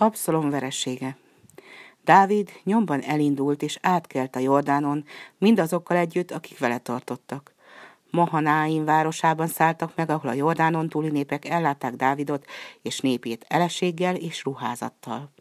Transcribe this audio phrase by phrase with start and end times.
[0.00, 1.16] Abszolom veressége.
[2.04, 5.04] Dávid nyomban elindult és átkelt a Jordánon,
[5.38, 7.54] mindazokkal együtt, akik vele tartottak.
[8.10, 12.44] Mahanáim városában szálltak meg, ahol a Jordánon túli népek ellátták Dávidot
[12.82, 15.32] és népét eleséggel és ruházattal.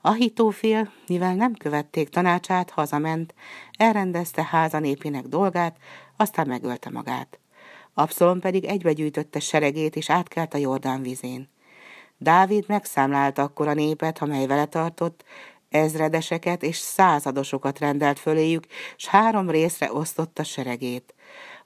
[0.00, 3.34] Ahitófél, mivel nem követték tanácsát, hazament,
[3.78, 5.76] elrendezte háza népének dolgát,
[6.16, 7.38] aztán megölte magát.
[7.94, 11.48] Abszolom pedig egybegyűjtötte seregét és átkelt a Jordán vizén.
[12.18, 15.24] Dávid megszámlálta akkor a népet, amely vele tartott,
[15.68, 21.14] ezredeseket és századosokat rendelt föléjük, s három részre osztotta seregét.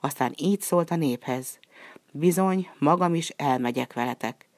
[0.01, 1.59] Aztán így szólt a néphez.
[2.13, 4.49] Bizony, magam is elmegyek veletek.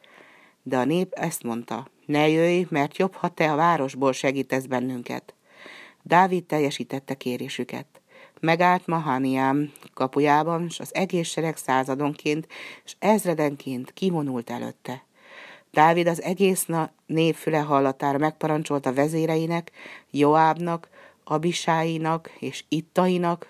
[0.62, 5.34] De a nép ezt mondta, ne jöjj, mert jobb, ha te a városból segítesz bennünket.
[6.02, 7.86] Dávid teljesítette kérésüket.
[8.40, 12.46] Megállt Mahaniám kapujában, és az egész sereg századonként
[12.84, 15.04] és ezredenként kivonult előtte.
[15.74, 16.66] Dávid az egész
[17.06, 19.70] népfüle hallatára megparancsolta vezéreinek,
[20.10, 20.88] Joábnak,
[21.24, 23.46] Abisáinak és Ittainak,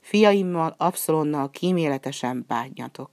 [0.00, 3.10] fiaimmal, Abszolonnal kíméletesen bányatok.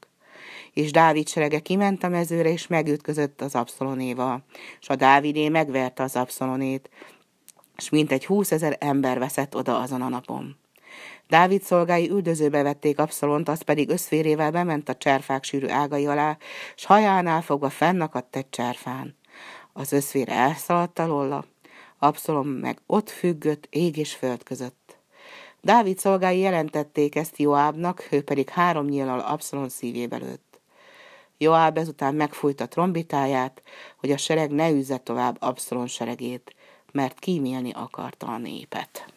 [0.73, 4.43] És Dávid serege kiment a mezőre, és megütközött az Abszolonéval,
[4.81, 6.89] és a Dávidé megverte az Abszolonét,
[7.77, 10.57] és mintegy húszezer ember veszett oda azon a napon.
[11.27, 16.37] Dávid szolgái üldözőbe vették Abszolont, az pedig összférével bement a cserfák sűrű ágai alá,
[16.75, 19.15] s hajánál fogva fennakadt egy cserfán.
[19.73, 21.45] Az összfér elszaladt alóla,
[21.99, 24.97] Abszolom meg ott függött ég és föld között.
[25.61, 30.59] Dávid szolgái jelentették ezt Joábnak, ő pedig három nyílal Abszolon szívébe lőtt.
[31.37, 33.61] Joáb ezután megfújta trombitáját,
[33.97, 36.55] hogy a sereg ne üzze tovább Abszolon seregét,
[36.91, 39.10] mert kímélni akarta a népet.